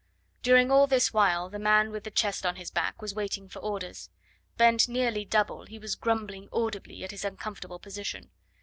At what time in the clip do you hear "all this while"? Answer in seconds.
0.71-1.47